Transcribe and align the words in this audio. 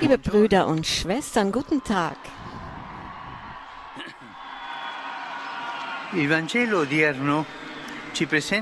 Liebe 0.00 0.18
Brüder 0.18 0.66
und 0.66 0.86
Schwestern, 0.86 1.50
guten 1.50 1.82
Tag. 1.82 2.18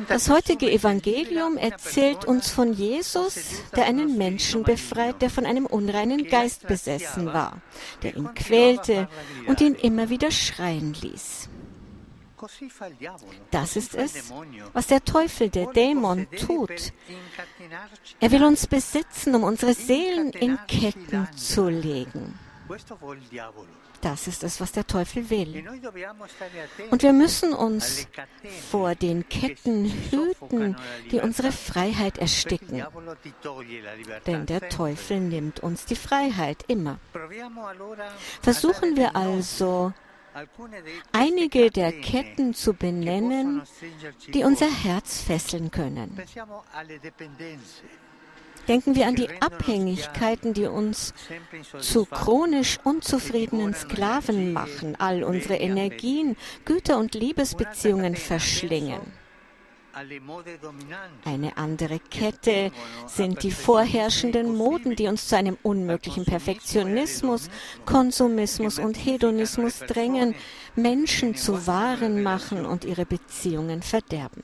Das 0.07 0.31
heutige 0.31 0.71
Evangelium 0.71 1.57
erzählt 1.57 2.25
uns 2.27 2.53
von 2.53 2.73
Jesus, 2.73 3.35
der 3.75 3.87
einen 3.87 4.17
Menschen 4.17 4.63
befreit, 4.63 5.21
der 5.21 5.31
von 5.31 5.47
einem 5.47 5.67
unreinen 5.67 6.29
Geist 6.29 6.69
besessen 6.69 7.27
war, 7.27 7.61
der 8.05 8.17
ihn 8.17 8.33
quälte 8.35 9.09
und 9.49 9.61
ihn 9.61 9.75
immer 9.75 10.11
wieder 10.11 10.31
schreien 10.31 10.95
ließ. 10.95 11.49
Das 13.51 13.77
ist 13.77 13.95
es, 13.95 14.33
was 14.73 14.87
der 14.87 15.05
Teufel, 15.05 15.49
der 15.49 15.67
Dämon, 15.67 16.27
tut. 16.47 16.93
Er 18.21 18.31
will 18.31 18.45
uns 18.45 18.67
besitzen, 18.67 19.35
um 19.35 19.45
unsere 19.45 19.75
Seelen 19.75 20.31
in 20.31 20.59
Ketten 20.67 21.29
zu 21.37 21.69
legen. 21.69 22.39
Das 24.01 24.27
ist 24.27 24.43
es, 24.43 24.61
was 24.61 24.73
der 24.73 24.87
Teufel 24.87 25.31
will. 25.31 25.65
Und 26.91 27.03
wir 27.03 27.13
müssen 27.13 27.53
uns 27.53 28.09
vor 28.71 28.97
den 28.97 29.29
Ketten 29.29 29.85
hüten, 30.11 30.77
die 31.11 31.21
unsere 31.21 31.53
Freiheit 31.53 32.19
ersticken. 32.19 32.85
Denn 34.27 34.47
der. 34.47 34.63
Teufel 34.73 35.21
nimmt 35.21 35.61
uns 35.61 35.85
die 35.85 35.97
Freiheit 35.97 36.65
immer. 36.69 36.99
Versuchen 38.41 38.97
wir 38.97 39.15
also, 39.15 39.93
einige 41.13 41.71
der 41.71 41.93
Ketten 41.93 42.55
zu 42.55 42.75
benennen, 42.75 43.63
die 44.35 44.45
unser. 44.45 44.73
Herz 44.73 45.23
fesseln 45.23 45.71
können. 45.71 46.21
Denken 48.69 48.95
wir 48.95 49.07
an 49.07 49.17
die 49.17 49.29
Abhängigkeiten, 49.41 50.55
die 50.55 50.67
uns 50.67 51.15
zu 51.81 52.05
chronisch 52.05 52.79
unzufriedenen 52.85 53.75
Sklaven 53.75 54.53
machen, 54.53 54.97
all 54.99 55.25
unsere 55.25 55.57
Energien, 55.57 56.37
Güter 56.65 56.99
und 56.99 57.15
Liebesbeziehungen 57.15 58.15
verschlingen. 58.15 59.01
Eine 61.25 61.57
andere 61.57 62.01
Kette 62.01 62.73
sind 63.07 63.43
die 63.43 63.53
vorherrschenden 63.53 64.57
Moden, 64.57 64.97
die 64.97 65.07
uns 65.07 65.29
zu 65.29 65.37
einem 65.37 65.57
unmöglichen 65.63 66.25
Perfektionismus, 66.25 67.51
Konsumismus 67.85 68.79
und 68.79 68.97
Hedonismus 68.97 69.79
drängen, 69.81 70.35
Menschen 70.75 71.37
zu 71.37 71.67
Waren 71.67 72.23
machen 72.23 72.65
und 72.65 72.85
ihre 72.85 73.05
Beziehungen 73.05 73.83
verderben. 73.83 74.43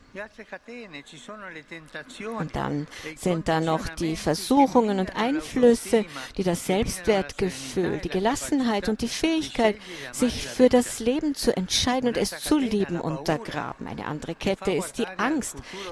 Und 2.38 2.56
dann 2.56 2.86
sind 3.16 3.48
da 3.48 3.60
noch 3.60 3.88
die 3.88 4.16
Versuchungen 4.16 4.98
und 5.00 5.16
Einflüsse, 5.16 6.05
die 6.36 6.42
das 6.42 6.66
Selbstwertgefühl, 6.66 7.98
die 7.98 8.08
la 8.08 8.28
Gelassenheit 8.28 8.88
und 8.88 9.00
die 9.00 9.08
Fähigkeit, 9.08 9.77
sich 10.12 10.46
für 10.46 10.68
das 10.68 11.00
Leben 11.00 11.34
zu 11.34 11.56
entscheiden 11.56 12.08
und 12.08 12.18
es 12.18 12.30
zu 12.40 12.58
lieben, 12.58 13.00
untergraben. 13.00 13.86
Eine 13.86 14.05
andere 14.05 14.34
Kette 14.34 14.72
ist 14.72 14.98
die 14.98 15.06
Angst, 15.06 15.38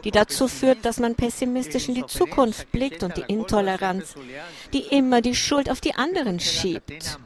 die 0.04 0.10
dazu 0.10 0.48
führt, 0.48 0.84
dass 0.84 0.98
man 0.98 1.14
pessimistisch 1.14 1.88
in 1.88 1.94
die 1.94 2.06
Zukunft 2.06 2.70
blickt 2.72 3.02
und 3.02 3.16
die 3.16 3.24
Intoleranz, 3.28 4.14
die 4.72 4.80
immer 4.80 5.20
die 5.20 5.34
Schuld 5.34 5.70
auf 5.70 5.80
die 5.80 5.94
anderen 5.94 6.40
schiebt. 6.40 7.18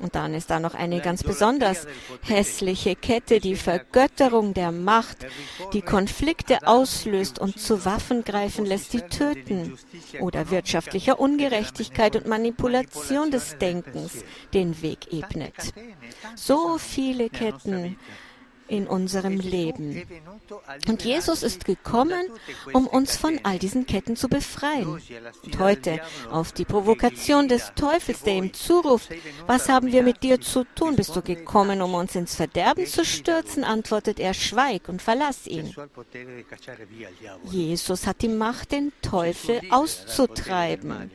Und 0.00 0.14
dann 0.14 0.34
ist 0.34 0.50
da 0.50 0.60
noch 0.60 0.74
eine 0.74 1.00
ganz 1.00 1.22
besonders 1.22 1.86
hässliche 2.22 2.96
Kette, 2.96 3.40
die 3.40 3.56
Vergötterung 3.56 4.54
der 4.54 4.72
Macht, 4.72 5.26
die 5.72 5.82
Konflikte 5.82 6.66
auslöst 6.66 7.38
und 7.38 7.58
zu 7.58 7.84
Waffen 7.84 8.24
greifen 8.24 8.64
lässt, 8.64 8.92
die 8.92 9.02
töten. 9.02 9.78
Oder 10.20 10.50
wirtschaftlicher 10.50 11.20
Ungerechtigkeit 11.20 12.16
und 12.16 12.26
Manipulation 12.26 13.30
des 13.30 13.58
Denkens 13.58 14.24
den 14.54 14.82
Weg 14.82 15.12
ebnet. 15.12 15.54
So 16.34 16.78
viele 16.78 17.30
Ketten 17.30 17.96
in 18.68 18.86
unserem 18.86 19.38
Leben. 19.38 20.02
Und 20.88 21.04
Jesus 21.04 21.42
ist 21.42 21.64
gekommen, 21.64 22.26
um 22.72 22.86
uns 22.86 23.16
von 23.16 23.40
all 23.42 23.58
diesen 23.58 23.86
Ketten 23.86 24.16
zu 24.16 24.28
befreien. 24.28 25.00
Und 25.44 25.58
heute, 25.58 26.00
auf 26.30 26.52
die 26.52 26.64
Provokation 26.64 27.48
des 27.48 27.72
Teufels, 27.74 28.22
der 28.22 28.34
ihm 28.34 28.52
zuruft, 28.52 29.10
was 29.46 29.68
haben 29.68 29.92
wir 29.92 30.02
mit 30.02 30.22
dir 30.22 30.40
zu 30.40 30.64
tun? 30.74 30.96
Bist 30.96 31.14
du 31.14 31.22
gekommen, 31.22 31.82
um 31.82 31.94
uns 31.94 32.14
ins 32.14 32.34
Verderben 32.34 32.86
zu 32.86 33.04
stürzen? 33.04 33.64
antwortet 33.64 34.20
er, 34.20 34.34
schweig 34.34 34.88
und 34.88 35.02
verlass 35.02 35.46
ihn. 35.46 35.74
Jesus 37.44 38.06
hat 38.06 38.22
die 38.22 38.28
Macht, 38.28 38.72
den 38.72 38.92
Teufel 39.02 39.60
auszutreiben. 39.70 41.10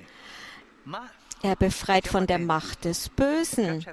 Er 1.44 1.56
befreit 1.56 2.08
von 2.08 2.26
der 2.26 2.40
Macht 2.40 2.86
des 2.86 3.10
Bösen. 3.10 3.86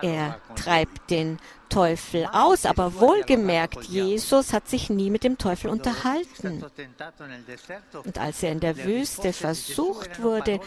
Er 0.00 0.40
treibt 0.56 1.10
den 1.10 1.38
Teufel 1.72 2.26
aus, 2.30 2.66
aber 2.66 3.00
wohlgemerkt, 3.00 3.84
Jesus 3.84 4.52
hat 4.52 4.68
sich 4.68 4.90
nie 4.90 5.08
mit 5.08 5.24
dem 5.24 5.38
Teufel 5.38 5.70
unterhalten. 5.70 6.62
Und 8.04 8.18
als 8.18 8.42
er 8.42 8.52
in 8.52 8.60
der 8.60 8.84
Wüste 8.84 9.32
versucht 9.32 10.22
wurde, 10.22 10.60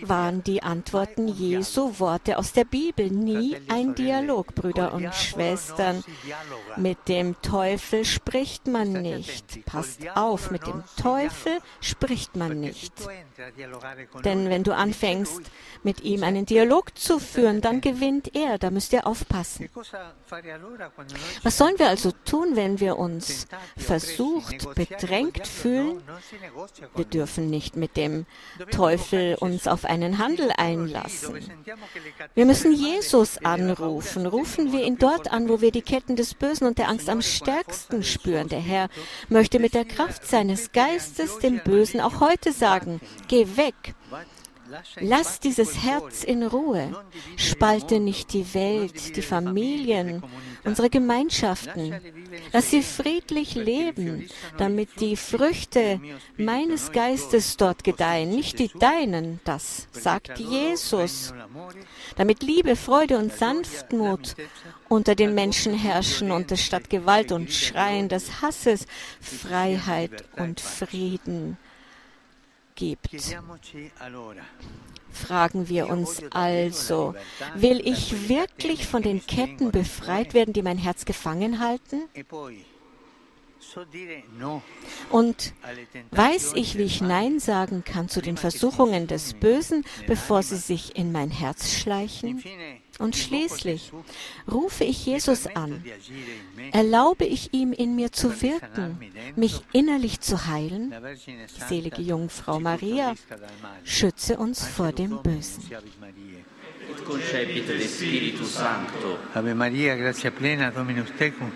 waren 0.00 0.42
die 0.44 0.62
Antworten 0.62 1.28
Jesu 1.28 1.98
Worte 1.98 2.38
aus 2.38 2.52
der 2.52 2.64
Bibel, 2.64 3.10
nie 3.10 3.56
ein 3.68 3.94
Dialog, 3.94 4.54
Brüder 4.54 4.94
und 4.94 5.14
Schwestern. 5.14 6.02
Mit 6.76 7.06
dem 7.08 7.40
Teufel 7.42 8.06
spricht 8.06 8.66
man 8.66 8.92
nicht. 8.92 9.62
Passt 9.66 10.08
auf, 10.16 10.50
mit 10.50 10.66
dem 10.66 10.82
Teufel 10.96 11.58
spricht 11.80 12.34
man 12.34 12.60
nicht. 12.60 12.94
Denn 14.24 14.48
wenn 14.48 14.64
du 14.64 14.74
anfängst, 14.74 15.42
mit 15.82 16.00
ihm 16.00 16.22
einen 16.22 16.46
Dialog 16.46 16.96
zu 16.98 17.18
führen, 17.18 17.60
dann 17.60 17.82
gewinnt 17.82 18.34
er. 18.34 18.56
Da 18.58 18.70
müsst 18.70 18.94
ihr 18.94 19.06
aufpassen. 19.06 19.68
Was 21.42 21.58
sollen 21.58 21.78
wir 21.78 21.88
also 21.88 22.12
tun, 22.24 22.54
wenn 22.54 22.80
wir 22.80 22.98
uns 22.98 23.46
versucht, 23.76 24.74
bedrängt 24.74 25.46
fühlen? 25.46 26.02
Wir 26.94 27.04
dürfen 27.04 27.50
nicht 27.50 27.76
mit 27.76 27.96
dem 27.96 28.26
Teufel 28.70 29.36
uns 29.40 29.66
auf 29.66 29.84
einen 29.84 30.18
Handel 30.18 30.52
einlassen. 30.56 31.38
Wir 32.34 32.46
müssen 32.46 32.72
Jesus 32.72 33.38
anrufen. 33.38 34.26
Rufen 34.26 34.72
wir 34.72 34.84
ihn 34.84 34.98
dort 34.98 35.32
an, 35.32 35.48
wo 35.48 35.60
wir 35.60 35.72
die 35.72 35.82
Ketten 35.82 36.16
des 36.16 36.34
Bösen 36.34 36.66
und 36.66 36.78
der 36.78 36.88
Angst 36.88 37.08
am 37.08 37.22
stärksten 37.22 38.04
spüren. 38.04 38.48
Der 38.48 38.60
Herr 38.60 38.88
möchte 39.28 39.58
mit 39.58 39.74
der 39.74 39.84
Kraft 39.84 40.26
seines 40.26 40.70
Geistes 40.72 41.38
dem 41.38 41.60
Bösen 41.64 42.00
auch 42.00 42.20
heute 42.20 42.52
sagen, 42.52 43.00
geh 43.28 43.56
weg. 43.56 43.95
Lass 45.00 45.40
dieses 45.40 45.82
Herz 45.82 46.24
in 46.24 46.42
Ruhe. 46.42 47.04
Spalte 47.36 48.00
nicht 48.00 48.32
die 48.32 48.54
Welt, 48.54 49.16
die 49.16 49.22
Familien, 49.22 50.22
unsere 50.64 50.90
Gemeinschaften. 50.90 51.94
Lass 52.52 52.70
sie 52.70 52.82
friedlich 52.82 53.54
leben, 53.54 54.28
damit 54.58 55.00
die 55.00 55.16
Früchte 55.16 56.00
meines 56.36 56.92
Geistes 56.92 57.56
dort 57.56 57.84
gedeihen, 57.84 58.30
nicht 58.30 58.58
die 58.58 58.70
deinen. 58.78 59.40
Das 59.44 59.88
sagt 59.92 60.38
Jesus. 60.38 61.32
Damit 62.16 62.42
Liebe, 62.42 62.76
Freude 62.76 63.18
und 63.18 63.32
Sanftmut 63.32 64.34
unter 64.88 65.14
den 65.14 65.34
Menschen 65.34 65.74
herrschen 65.74 66.30
und 66.30 66.50
es 66.52 66.62
statt 66.62 66.90
Gewalt 66.90 67.32
und 67.32 67.52
Schreien 67.52 68.08
des 68.08 68.40
Hasses 68.42 68.86
Freiheit 69.20 70.24
und 70.36 70.60
Frieden 70.60 71.58
gibt. 72.76 73.08
Fragen 75.10 75.68
wir 75.68 75.88
uns 75.88 76.22
also, 76.30 77.14
will 77.54 77.80
ich 77.84 78.28
wirklich 78.28 78.86
von 78.86 79.02
den 79.02 79.26
Ketten 79.26 79.70
befreit 79.72 80.34
werden, 80.34 80.52
die 80.52 80.62
mein 80.62 80.78
Herz 80.78 81.04
gefangen 81.04 81.58
halten? 81.58 82.02
Und 85.10 85.54
weiß 86.10 86.52
ich, 86.54 86.78
wie 86.78 86.82
ich 86.82 87.00
Nein 87.00 87.40
sagen 87.40 87.82
kann 87.84 88.08
zu 88.08 88.20
den 88.22 88.36
Versuchungen 88.36 89.06
des 89.06 89.34
Bösen, 89.34 89.84
bevor 90.06 90.42
sie 90.42 90.56
sich 90.56 90.96
in 90.96 91.12
mein 91.12 91.30
Herz 91.30 91.72
schleichen? 91.72 92.42
Und 92.98 93.14
schließlich 93.16 93.92
rufe 94.50 94.84
ich 94.84 95.04
Jesus 95.04 95.46
an, 95.46 95.84
erlaube 96.72 97.24
ich 97.24 97.52
ihm 97.52 97.72
in 97.72 97.94
mir 97.94 98.12
zu 98.12 98.42
wirken, 98.42 98.98
mich 99.36 99.60
innerlich 99.72 100.20
zu 100.20 100.46
heilen. 100.46 100.94
Die 101.24 101.68
selige 101.68 102.02
Jungfrau 102.02 102.58
Maria, 102.60 103.14
schütze 103.84 104.38
uns 104.38 104.66
vor 104.66 104.92
dem 104.92 105.22
Bösen. 105.22 105.62
Ave 109.34 109.54
Maria, 109.54 109.96
grazia 109.96 110.30
plena, 110.30 110.70
Dominus 110.70 111.12
tecum, 111.18 111.52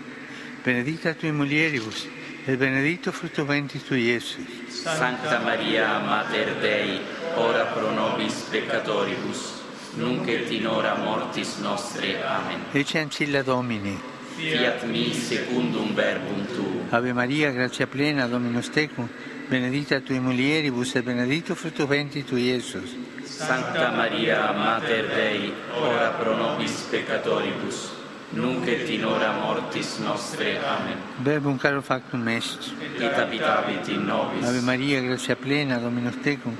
benedicta 0.63 1.13
tui 1.13 1.31
mulieribus, 1.31 2.07
et 2.47 2.57
benedictus 2.57 3.13
fructus 3.15 3.47
ventris 3.47 3.83
tui, 3.83 4.11
Iesus. 4.13 4.37
Sancta 4.69 5.39
Maria, 5.39 5.99
Mater 5.99 6.59
Dei, 6.61 6.99
ora 7.37 7.65
pro 7.65 7.91
nobis 7.91 8.33
peccatoribus, 8.51 9.60
nunc 9.95 10.27
et 10.27 10.49
in 10.51 10.65
hora 10.67 10.95
mortis 10.95 11.57
nostre. 11.57 12.23
Amen. 12.23 12.59
Ecce 12.71 12.99
ancilla 12.99 13.41
Domini. 13.41 13.99
Fiat 14.35 14.83
mi 14.83 15.13
secundum 15.13 15.93
verbum 15.93 16.45
tuum. 16.55 16.87
Ave 16.89 17.13
Maria, 17.13 17.51
grazia 17.51 17.85
plena, 17.85 18.27
Dominus 18.27 18.69
tecum, 18.69 19.07
benedicta 19.49 19.99
tui 19.99 20.19
mulieribus 20.19 20.95
et 20.95 21.03
benedictus 21.03 21.57
fructus 21.57 21.87
ventris 21.87 22.25
tui, 22.25 22.49
Iesus. 22.49 22.95
Santa 23.23 23.91
Maria, 23.91 24.51
Mater 24.53 25.07
Dei, 25.07 25.53
ora 25.79 26.09
pro 26.11 26.35
nobis 26.35 26.87
peccatoribus, 26.89 27.91
nunc 28.31 28.67
et 28.67 28.89
in 28.89 29.03
hora 29.03 29.31
mortis 29.33 29.97
nostre. 29.99 30.57
Amen. 30.57 30.97
Verbum 31.23 31.57
caro 31.57 31.81
factum 31.81 32.27
est. 32.27 32.73
Et 32.97 33.13
habitavit 33.13 33.87
in 33.89 34.05
nobis. 34.05 34.47
Ave 34.47 34.61
Maria, 34.61 35.01
gratia 35.01 35.35
plena, 35.35 35.77
Dominus 35.77 36.15
tecum, 36.21 36.55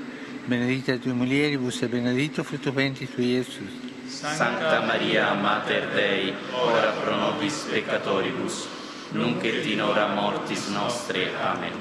benedicta 0.46 0.96
tui 0.98 1.12
mulieribus 1.12 1.82
et 1.82 1.90
benedictus 1.90 2.46
fructus 2.46 2.72
ventris 2.72 3.10
tui, 3.10 3.34
Iesus. 3.34 3.70
Santa 4.08 4.80
Maria, 4.86 5.32
Mater 5.34 5.88
Dei, 5.94 6.34
ora 6.52 6.90
pro 6.90 7.16
nobis 7.16 7.66
peccatoribus, 7.70 8.66
nunc 9.12 9.44
et 9.44 9.64
in 9.66 9.80
hora 9.80 10.06
mortis 10.08 10.68
nostre. 10.68 11.30
Amen. 11.40 11.72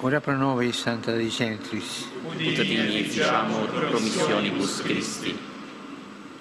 Ora 0.00 0.20
pro 0.20 0.36
nobis, 0.36 0.78
Santa 0.78 1.12
Dei 1.12 1.28
Gentris. 1.28 2.06
Ut 2.24 2.36
digni 2.36 3.02
ficiamur 3.02 3.68
promissionibus 3.88 4.82
Christi. 4.82 5.38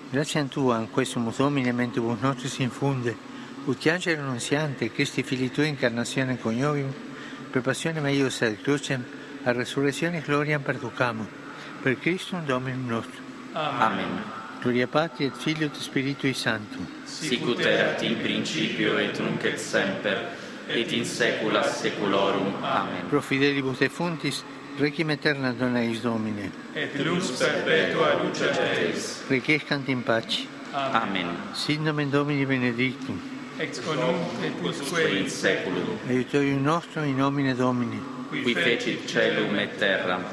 Grazie 0.09 0.39
a 0.39 0.45
Tua, 0.45 0.79
in 0.79 0.89
questo 0.91 1.19
Domine, 1.35 1.71
mentibus 1.71 2.19
nostris 2.21 2.59
infunde, 2.59 3.15
ut 3.65 3.85
angelo 3.87 4.21
annunziante, 4.21 4.91
Christi 4.91 5.23
Fili 5.23 5.51
Tui, 5.51 5.67
incarnazione 5.67 6.37
coniovium, 6.37 6.93
per 7.49 7.61
passione 7.61 7.99
meius 7.99 8.41
ad 8.41 8.61
crucem, 8.61 9.03
a 9.43 9.51
resurrezione 9.51 10.21
gloriam 10.21 10.61
perducamo, 10.61 11.43
per 11.85 11.99
Christum 11.99 12.43
Dominum 12.47 12.87
nostrum. 12.87 13.23
Amen. 13.53 14.23
Gloria 14.59 14.87
Patri 14.87 15.25
et 15.25 15.35
Filio 15.35 15.67
et 15.67 15.75
Spiritui 15.75 16.33
Sanctum. 16.33 16.87
Sicut 17.05 17.59
erat 17.59 18.01
in 18.01 18.15
principio 18.23 18.97
et 18.97 19.19
nunc 19.19 19.43
et 19.45 19.59
semper, 19.59 20.17
et 20.67 20.91
in 20.93 21.05
saecula 21.05 21.61
saeculorum. 21.61 22.55
Amen. 22.63 23.05
Pro 23.07 23.21
fidelibus 23.21 23.77
defuntis, 23.77 24.41
requiem 24.79 25.09
aeterna 25.13 25.51
dona 25.53 25.83
eis 25.83 26.01
Domine. 26.01 26.49
et 26.73 26.95
lux 27.05 27.29
perpetua 27.37 28.15
lucet 28.23 28.57
eis. 28.79 29.21
Requiescant 29.29 29.87
in 29.87 30.01
pace. 30.01 30.47
Amen. 30.73 31.27
Sit 31.53 31.79
nomen 31.81 32.09
Domini 32.09 32.47
benedictum. 32.47 33.21
Ex 33.59 33.79
conunc 33.79 34.41
et 34.41 34.57
Usque 34.63 35.05
in 35.19 35.29
saeculum, 35.29 35.99
Aiutorium 36.09 36.63
nostrum 36.63 37.05
in 37.05 37.15
nomine 37.17 37.53
Domini. 37.53 38.01
qui 38.31 38.55
fecit 38.55 39.05
celum 39.05 39.55
et 39.59 39.77
terram. 39.77 40.23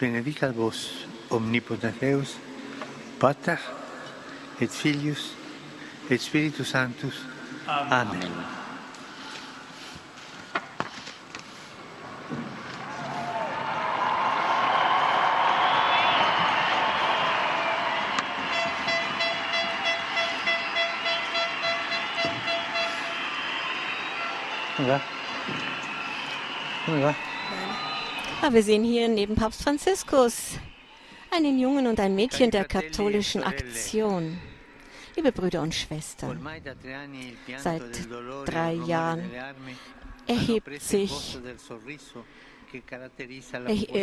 Benedicat 0.00 0.54
vos, 0.54 1.06
omnipotens 1.30 1.94
Deus, 2.00 2.36
Pater, 3.18 3.58
et 4.60 4.68
Filius, 4.68 5.34
et 6.10 6.18
Spiritus 6.18 6.68
Sanctus. 6.68 7.22
Va? 24.78 25.00
Come 26.86 27.00
va? 27.02 27.27
Ah, 28.40 28.52
wir 28.52 28.62
sehen 28.62 28.84
hier 28.84 29.08
neben 29.08 29.34
Papst 29.34 29.62
Franziskus 29.62 30.58
einen 31.30 31.58
Jungen 31.58 31.86
und 31.86 31.98
ein 31.98 32.14
Mädchen 32.14 32.50
der 32.50 32.64
katholischen 32.64 33.42
Aktion. 33.42 34.38
Liebe 35.16 35.32
Brüder 35.32 35.62
und 35.62 35.74
Schwestern, 35.74 36.46
Seit 37.56 37.82
drei 38.46 38.74
Jahren 38.74 39.30
erhebt 40.26 40.80
sich, 40.80 41.38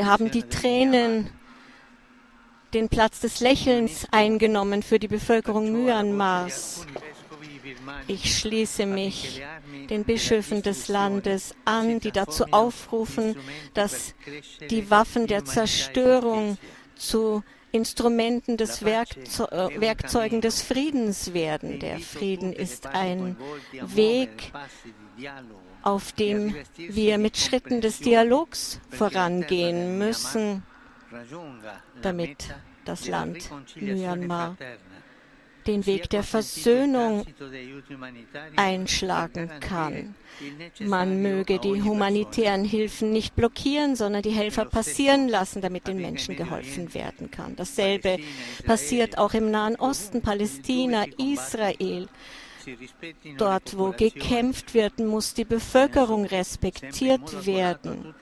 haben 0.04 0.32
die 0.32 0.44
Tränen 0.44 1.30
den 2.74 2.90
Platz 2.90 3.22
des 3.22 3.40
Lächelns 3.40 4.06
eingenommen 4.12 4.84
für 4.84 5.00
die 5.00 5.08
Bevölkerung 5.08 5.72
Myanmars. 5.72 6.86
Ich 8.08 8.40
schließe 8.40 8.86
mich 8.86 9.42
den 9.90 10.04
Bischöfen 10.04 10.62
des 10.62 10.88
Landes 10.88 11.56
an, 11.66 12.00
die 12.00 12.12
dazu 12.12 12.46
aufrufen, 12.52 13.36
dass 13.74 14.14
die 14.70 14.90
Waffen 14.90 15.28
der 15.28 15.46
Zerstörung 15.46 16.58
zu 16.96 17.44
Instrumenten 17.72 18.56
des 18.56 18.86
Werkzeu 18.86 19.48
Werkzeugen 19.80 20.40
des 20.40 20.62
Friedens 20.62 21.34
werden. 21.34 21.80
Der 21.80 22.00
Frieden 22.00 22.54
ist 22.54 22.88
ein 22.88 23.36
Weg, 23.72 24.54
auf 25.82 26.14
dem 26.14 26.56
wir 26.78 27.18
mit 27.18 27.38
Schritten 27.38 27.82
des 27.82 28.00
Dialogs 28.00 28.80
vorangehen 28.90 29.98
müssen, 29.98 30.64
damit 32.02 32.56
das 32.86 33.08
Land 33.08 33.50
Myanmar 33.76 34.56
den 35.68 35.86
Weg 35.86 36.10
der 36.10 36.24
Versöhnung 36.24 37.26
einschlagen 38.56 39.50
kann. 39.60 40.16
Man 40.80 41.22
möge 41.22 41.60
die 41.60 41.82
humanitären 41.82 42.66
Hilfen 42.66 43.12
nicht 43.12 43.36
blockieren, 43.36 43.96
sondern 43.96 44.22
die 44.22 44.32
Helfer 44.32 44.66
passieren 44.66 45.30
lassen, 45.30 45.62
damit 45.62 45.88
den 45.88 45.98
Menschen 45.98 46.36
geholfen 46.36 46.94
werden 46.94 47.32
kann. 47.32 47.56
Dasselbe 47.56 48.18
passiert 48.66 49.18
auch 49.18 49.34
im 49.34 49.52
Nahen 49.52 49.76
Osten, 49.78 50.22
Palästina, 50.22 51.06
Israel. 51.18 52.08
Dort, 53.38 53.78
wo 53.78 53.92
gekämpft 53.92 54.74
wird, 54.74 55.00
muss 55.00 55.34
die 55.34 55.46
Bevölkerung 55.46 56.26
respektiert 56.26 57.46
werden. 57.46 58.14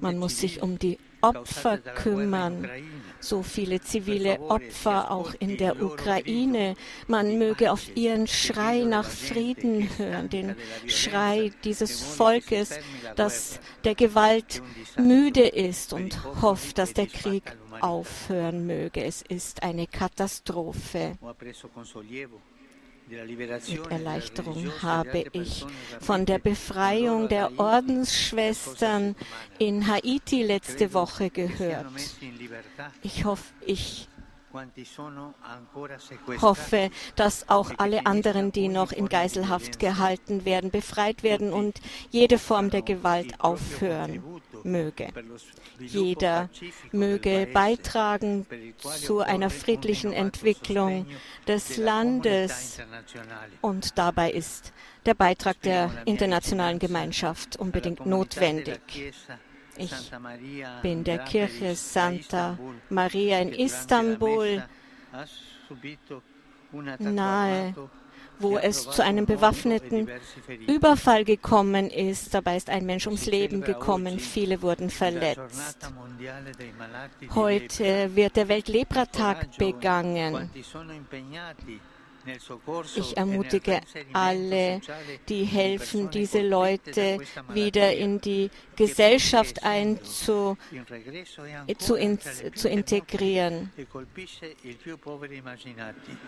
Man 0.00 0.18
muss 0.18 0.40
sich 0.40 0.62
um 0.62 0.78
die 0.78 0.98
Opfer 1.20 1.78
kümmern. 1.78 2.68
So 3.20 3.42
viele 3.42 3.80
zivile 3.80 4.40
Opfer 4.40 5.10
auch 5.10 5.34
in 5.38 5.56
der 5.56 5.82
Ukraine. 5.82 6.76
Man 7.06 7.38
möge 7.38 7.72
auf 7.72 7.96
ihren 7.96 8.26
Schrei 8.26 8.80
nach 8.80 9.08
Frieden 9.08 9.88
hören, 9.98 10.28
den 10.28 10.56
Schrei 10.86 11.52
dieses 11.64 12.02
Volkes, 12.02 12.78
das 13.16 13.60
der 13.84 13.94
Gewalt 13.94 14.62
müde 14.98 15.46
ist 15.46 15.92
und 15.92 16.22
hofft, 16.42 16.78
dass 16.78 16.92
der 16.92 17.06
Krieg 17.06 17.56
aufhören 17.80 18.66
möge. 18.66 19.04
Es 19.04 19.22
ist 19.22 19.62
eine 19.62 19.86
Katastrophe. 19.86 21.18
Mit 23.08 23.90
Erleichterung 23.90 24.82
habe 24.82 25.24
ich 25.32 25.64
von 26.00 26.26
der 26.26 26.38
Befreiung 26.40 27.28
der 27.28 27.58
Ordensschwestern 27.58 29.14
in 29.58 29.86
Haiti 29.86 30.42
letzte 30.42 30.92
Woche 30.92 31.30
gehört. 31.30 31.86
Ich 33.02 33.24
hoffe, 33.24 33.52
ich 33.64 34.08
hoffe, 36.40 36.90
dass 37.14 37.48
auch 37.48 37.70
alle 37.76 38.06
anderen, 38.06 38.50
die 38.50 38.68
noch 38.68 38.90
in 38.90 39.08
Geiselhaft 39.08 39.78
gehalten 39.78 40.44
werden, 40.44 40.70
befreit 40.70 41.22
werden 41.22 41.52
und 41.52 41.80
jede 42.10 42.38
Form 42.38 42.70
der 42.70 42.82
Gewalt 42.82 43.40
aufhören 43.40 44.22
möge. 44.66 45.08
Jeder 45.78 46.50
möge 46.92 47.48
beitragen 47.52 48.46
zu 48.78 49.20
einer 49.20 49.50
friedlichen 49.50 50.12
Entwicklung 50.12 51.06
des 51.46 51.76
Landes 51.76 52.78
und 53.62 53.98
dabei 53.98 54.30
ist 54.30 54.72
der 55.06 55.14
Beitrag 55.14 55.60
der 55.62 55.90
internationalen 56.04 56.78
Gemeinschaft 56.78 57.56
unbedingt 57.56 58.04
notwendig. 58.04 58.80
Ich 59.78 60.10
bin 60.82 61.04
der 61.04 61.18
Kirche 61.18 61.74
Santa 61.74 62.58
Maria 62.88 63.40
in 63.40 63.52
Istanbul 63.52 64.62
nahe, 66.98 67.74
wo 68.38 68.58
es 68.58 68.90
zu 68.90 69.02
einem 69.02 69.26
bewaffneten 69.26 70.08
Überfall 70.66 71.24
gekommen 71.24 71.90
ist. 71.90 72.34
Dabei 72.34 72.56
ist 72.56 72.70
ein 72.70 72.86
Mensch 72.86 73.06
ums 73.06 73.26
Leben 73.26 73.62
gekommen, 73.62 74.18
viele 74.18 74.62
wurden 74.62 74.90
verletzt. 74.90 75.90
Heute 77.34 78.14
wird 78.14 78.36
der 78.36 78.48
Weltlepratag 78.48 79.56
begangen. 79.58 80.50
Ich 82.96 83.16
ermutige 83.16 83.80
alle, 84.12 84.80
die 85.28 85.44
helfen, 85.44 86.10
diese 86.10 86.40
Leute 86.42 87.18
wieder 87.48 87.94
in 87.94 88.20
die 88.20 88.50
Gesellschaft 88.76 89.62
einzu, 89.62 90.56
zu, 91.78 91.94
in, 91.94 92.18
zu 92.54 92.68
integrieren. 92.68 93.72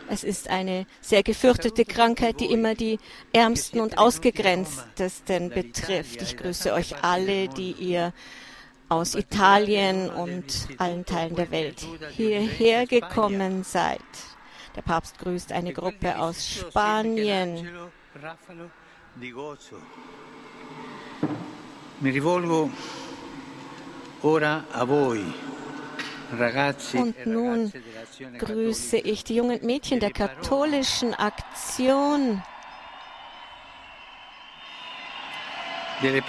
Es 0.09 0.25
ist 0.25 0.49
eine 0.49 0.87
sehr 1.01 1.23
gefürchtete 1.23 1.85
Krankheit, 1.85 2.41
die 2.41 2.47
immer 2.47 2.75
die 2.75 2.99
Ärmsten 3.33 3.81
und 3.81 3.99
Ausgegrenztesten 3.99 5.51
betrifft. 5.51 6.23
Ich 6.23 6.37
grüße 6.37 6.73
euch 6.73 7.03
alle, 7.03 7.49
die 7.49 7.73
ihr 7.73 8.13
aus 8.89 9.15
Italien 9.15 10.09
und 10.11 10.69
allen 10.79 11.05
Teilen 11.05 11.35
der 11.35 11.51
Welt 11.51 11.87
hierher 12.17 12.87
gekommen 12.87 13.63
seid. 13.63 14.01
Der 14.79 14.83
Papst 14.83 15.19
grüßt 15.19 15.51
eine 15.51 15.73
Gruppe 15.73 16.17
aus 16.21 16.47
Spanien. 16.47 17.69
Mi 22.01 22.11
rivolgo 22.11 22.71
ora 24.23 24.65
a 24.73 24.87
voi. 24.87 25.25
Und 26.93 27.17
e 27.19 27.29
nun 27.29 27.73
grüße 28.39 28.99
ich 28.99 29.25
die 29.25 29.35
jungen 29.35 29.67
Mädchen 29.67 29.99
der 29.99 30.13
katholischen 30.13 31.13
Aktion 31.13 32.41
der 36.03 36.23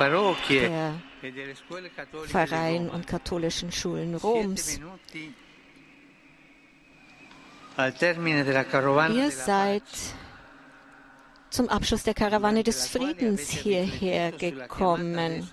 Pfarreien 2.25 2.89
und 2.89 3.05
katholischen 3.05 3.71
Schulen 3.71 4.15
Roms. 4.15 4.79
Ihr 7.79 9.31
seid 9.31 9.83
zum 11.49 11.69
Abschluss 11.69 12.03
der 12.03 12.13
Karawane 12.13 12.61
des 12.63 12.87
Friedens 12.87 13.49
hierher 13.49 14.33
gekommen. 14.33 15.47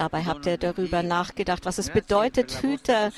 Dabei 0.00 0.24
habt 0.24 0.46
ihr 0.46 0.56
darüber 0.56 1.02
nachgedacht, 1.02 1.66
was 1.66 1.76
es 1.76 1.90
bedeutet, 1.90 2.62
Hüter 2.62 3.12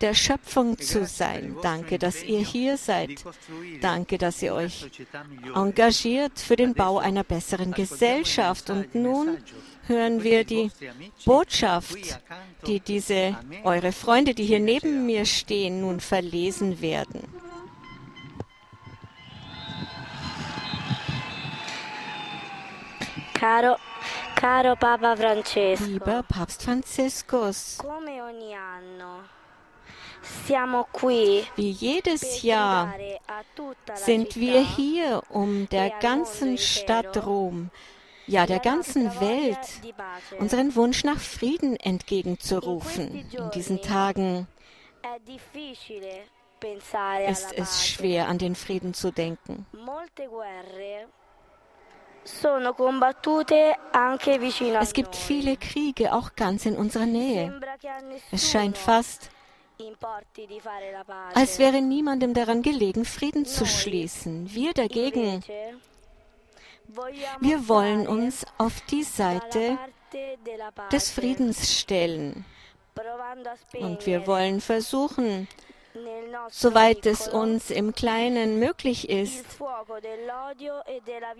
der 0.00 0.14
Schöpfung 0.14 0.78
zu 0.78 1.04
sein. 1.04 1.56
Danke, 1.60 1.98
dass 1.98 2.22
ihr 2.22 2.40
hier 2.40 2.78
seid. 2.78 3.22
Danke, 3.82 4.16
dass 4.16 4.40
ihr 4.40 4.54
euch 4.54 4.86
engagiert 5.54 6.38
für 6.38 6.56
den 6.56 6.72
Bau 6.72 6.96
einer 6.96 7.22
besseren 7.22 7.72
Gesellschaft. 7.72 8.70
Und 8.70 8.94
nun 8.94 9.36
hören 9.88 10.22
wir 10.22 10.44
die 10.44 10.70
Botschaft, 11.26 12.18
die 12.66 12.80
diese 12.80 13.36
eure 13.62 13.92
Freunde, 13.92 14.32
die 14.32 14.46
hier 14.46 14.60
neben 14.60 15.04
mir 15.04 15.26
stehen, 15.26 15.82
nun 15.82 16.00
verlesen 16.00 16.80
werden. 16.80 17.20
Caro, 23.34 23.76
caro 24.42 24.74
Papa 24.74 25.16
Francesco. 25.16 25.84
Lieber 25.84 26.24
Papst 26.24 26.64
Franziskus. 26.64 27.78
Come 27.78 28.20
ogni 28.20 28.52
anno. 28.54 29.22
Wie 31.56 31.70
jedes 31.70 32.42
Jahr 32.42 32.94
sind 33.94 34.36
wir 34.36 34.60
hier, 34.60 35.22
um 35.28 35.68
der 35.68 35.86
e 35.86 35.92
ganzen 36.00 36.58
Stadt 36.58 37.24
Rom 37.24 37.70
ja 38.26 38.46
der 38.46 38.60
ganzen 38.60 39.20
Welt 39.20 39.58
unseren 40.38 40.74
Wunsch 40.76 41.02
nach 41.02 41.18
Frieden 41.18 41.76
entgegenzurufen. 41.76 43.24
In 43.32 43.50
diesen 43.50 43.80
Tagen 43.80 44.46
ist 47.28 47.52
es 47.52 47.86
schwer, 47.88 48.28
an 48.28 48.38
den 48.38 48.54
Frieden 48.54 48.94
zu 48.94 49.10
denken. 49.10 49.66
Es 54.80 54.92
gibt 54.92 55.16
viele 55.16 55.56
Kriege, 55.56 56.12
auch 56.14 56.34
ganz 56.36 56.66
in 56.66 56.76
unserer 56.76 57.06
Nähe. 57.06 57.60
Es 58.30 58.50
scheint 58.50 58.78
fast, 58.78 59.30
als 61.34 61.58
wäre 61.58 61.80
niemandem 61.80 62.34
daran 62.34 62.62
gelegen, 62.62 63.04
Frieden 63.04 63.44
zu 63.44 63.66
schließen. 63.66 64.52
Wir 64.54 64.72
dagegen 64.72 65.42
wir 67.40 67.68
wollen 67.68 68.06
uns 68.06 68.44
auf 68.58 68.80
die 68.82 69.02
Seite 69.02 69.78
des 70.90 71.10
Friedens 71.10 71.78
stellen. 71.78 72.44
Und 73.78 74.04
wir 74.04 74.26
wollen 74.26 74.60
versuchen, 74.60 75.48
soweit 76.50 77.06
es 77.06 77.28
uns 77.28 77.70
im 77.70 77.94
Kleinen 77.94 78.58
möglich 78.58 79.08
ist, 79.08 79.44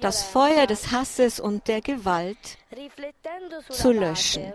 das 0.00 0.22
Feuer 0.24 0.66
des 0.66 0.92
Hasses 0.92 1.40
und 1.40 1.68
der 1.68 1.80
Gewalt 1.80 2.58
zu 3.70 3.92
löschen. 3.92 4.52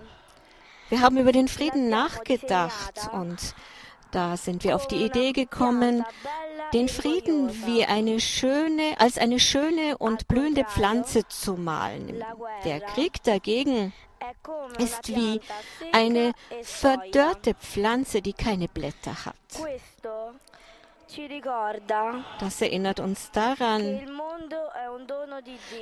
Wir 0.89 1.01
haben 1.01 1.17
über 1.17 1.31
den 1.31 1.47
Frieden 1.47 1.89
nachgedacht 1.89 3.09
und 3.11 3.55
da 4.11 4.37
sind 4.37 4.63
wir 4.63 4.75
auf 4.75 4.87
die 4.87 5.03
Idee 5.03 5.33
gekommen, 5.33 6.05
den 6.73 6.87
Frieden 6.87 7.65
wie 7.65 7.83
eine 7.83 8.19
schöne, 8.19 8.95
als 8.99 9.17
eine 9.17 9.39
schöne 9.39 9.97
und 9.97 10.27
blühende 10.27 10.63
Pflanze 10.63 11.27
zu 11.27 11.55
malen. 11.55 12.23
Der 12.63 12.79
Krieg 12.79 13.21
dagegen 13.23 13.93
ist 14.77 15.07
wie 15.09 15.41
eine 15.91 16.33
verdörrte 16.63 17.53
Pflanze, 17.53 18.21
die 18.21 18.33
keine 18.33 18.67
Blätter 18.67 19.25
hat. 19.25 19.35
Das 22.39 22.61
erinnert 22.61 22.99
uns 22.99 23.31
daran, 23.31 24.01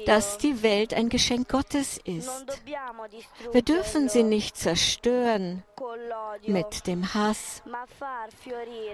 dass 0.05 0.37
die 0.37 0.61
Welt 0.61 0.93
ein 0.93 1.09
Geschenk 1.09 1.49
Gottes 1.49 1.97
ist. 1.97 2.45
Wir 3.51 3.61
dürfen 3.61 4.07
sie 4.07 4.23
nicht 4.23 4.55
zerstören 4.55 5.63
mit 6.45 6.85
dem 6.85 7.13
Hass, 7.13 7.63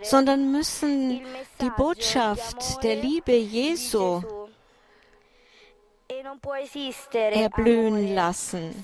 sondern 0.04 0.52
müssen 0.52 1.22
die 1.60 1.70
Botschaft 1.72 2.82
der 2.84 2.96
Liebe 2.96 3.36
Jesu 3.36 4.22
erblühen 7.14 8.16
lassen. 8.16 8.84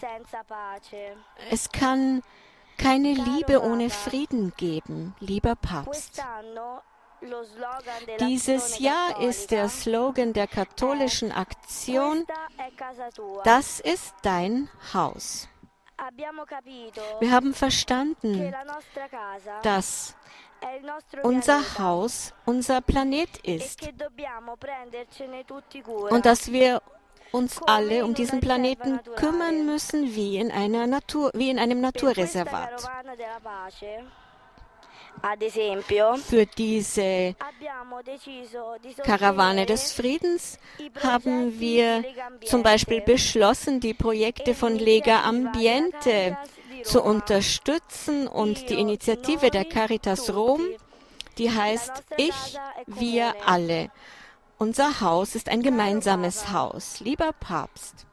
Es 1.50 1.72
kann 1.72 2.22
keine 2.78 3.14
Liebe 3.14 3.62
ohne 3.62 3.90
Frieden 3.90 4.54
geben, 4.58 5.16
lieber 5.20 5.56
Papst. 5.56 6.22
Dieses 8.20 8.78
Jahr 8.80 9.22
ist 9.22 9.50
der 9.52 9.70
Slogan 9.70 10.34
der 10.34 10.48
katholischen 10.48 11.32
Aktion, 11.32 12.26
das 13.44 13.80
ist 13.80 14.14
dein 14.22 14.70
Haus. 14.94 15.50
Wir 17.20 17.32
haben 17.32 17.54
verstanden, 17.56 18.54
dass 19.64 20.16
unser 21.24 21.80
Haus 21.80 22.34
unser 22.46 22.82
Planet 22.82 23.30
e 23.44 23.56
ist 23.56 23.82
und 26.10 26.26
dass 26.26 26.52
wir 26.52 26.82
uns 27.32 27.60
alle 27.66 28.06
um 28.06 28.14
diesen 28.14 28.40
Planeten 28.40 29.00
kümmern 29.16 29.66
müssen 29.66 30.16
wie 30.16 30.38
in, 30.38 30.52
einer 30.52 30.88
Natur, 30.88 31.32
wie 31.34 31.50
in 31.50 31.60
einem 31.60 31.82
Naturreservat. 31.82 32.90
Für 36.28 36.46
diese 36.46 37.36
Karawane 39.04 39.66
des 39.66 39.92
Friedens 39.92 40.60
haben 41.02 41.60
wir 41.60 42.04
zum 42.46 42.62
Beispiel 42.62 43.02
beschlossen, 43.02 43.80
die 43.80 43.94
Projekte 43.96 44.54
von 44.54 44.76
Lega 44.76 45.24
Ambiente 45.24 46.38
zu 46.84 47.02
unterstützen 47.02 48.28
und 48.28 48.70
die 48.70 48.80
Initiative 48.80 49.50
der 49.50 49.66
Caritas 49.66 50.34
Rom, 50.34 50.62
die 51.38 51.52
heißt 51.52 52.04
Ich, 52.18 52.58
wir 52.86 53.34
alle. 53.46 53.90
Unser 54.60 55.02
Haus 55.02 55.36
ist 55.36 55.50
ein 55.50 55.62
gemeinsames 55.62 56.52
Haus. 56.52 57.00
Lieber 57.00 57.32
Papst, 57.32 58.08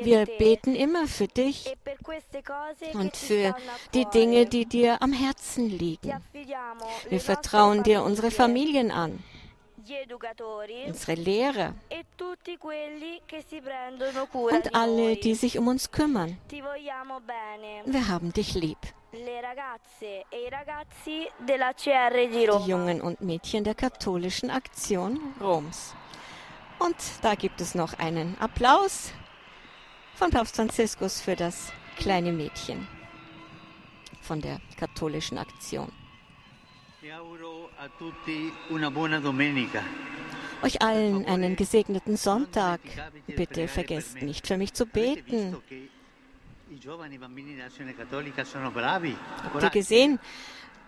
wir 0.00 0.26
beten 0.26 0.76
immer 0.76 1.08
für 1.08 1.26
dich 1.26 1.74
und 2.94 3.16
für 3.16 3.54
die 3.94 4.04
Dinge, 4.04 4.46
die 4.46 4.66
dir 4.66 5.02
am 5.02 5.12
Herzen 5.12 5.68
liegen. 5.68 6.22
Wir 7.08 7.20
vertrauen 7.20 7.82
dir 7.82 8.04
unsere 8.04 8.30
Familien 8.30 8.92
an, 8.92 9.18
unsere 10.86 11.14
Lehrer 11.14 11.74
und 14.32 14.74
alle, 14.74 15.16
die 15.16 15.34
sich 15.34 15.58
um 15.58 15.66
uns 15.66 15.90
kümmern. 15.90 16.38
Wir 17.86 18.08
haben 18.08 18.32
dich 18.32 18.54
lieb. 18.54 18.78
E 19.10 19.16
die 22.28 22.70
Jungen 22.70 23.00
und 23.00 23.20
Mädchen 23.22 23.64
der 23.64 23.74
katholischen 23.74 24.50
Aktion 24.50 25.18
Roms. 25.40 25.94
Und 26.78 26.96
da 27.22 27.34
gibt 27.34 27.62
es 27.62 27.74
noch 27.74 27.98
einen 27.98 28.36
Applaus 28.38 29.12
von 30.14 30.30
Papst 30.30 30.56
Franziskus 30.56 31.22
für 31.22 31.36
das 31.36 31.72
kleine 31.96 32.32
Mädchen 32.32 32.86
von 34.20 34.42
der 34.42 34.60
katholischen 34.78 35.38
Aktion. 35.38 35.90
Euch 40.62 40.82
allen 40.82 41.24
einen 41.24 41.56
gesegneten 41.56 42.16
Sonntag. 42.18 42.80
Bitte 43.26 43.68
vergesst 43.68 44.20
nicht 44.20 44.46
für 44.46 44.58
mich 44.58 44.74
zu 44.74 44.84
beten. 44.84 45.56
Habt 49.42 49.62
ihr 49.62 49.70
gesehen, 49.70 50.18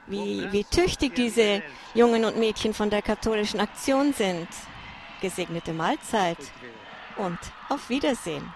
wie, 0.06 0.50
wie 0.52 0.64
tüchtig 0.64 1.14
diese 1.14 1.62
Jungen 1.94 2.24
und 2.24 2.36
Mädchen 2.38 2.74
von 2.74 2.90
der 2.90 3.02
katholischen 3.02 3.60
Aktion 3.60 4.12
sind? 4.12 4.48
Gesegnete 5.20 5.72
Mahlzeit 5.72 6.38
und 7.16 7.38
auf 7.68 7.88
Wiedersehen. 7.88 8.52